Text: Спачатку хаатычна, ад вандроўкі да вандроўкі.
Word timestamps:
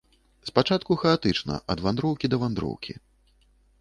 Спачатку 0.49 0.95
хаатычна, 1.01 1.59
ад 1.73 1.83
вандроўкі 1.89 2.25
да 2.35 2.41
вандроўкі. 2.45 2.97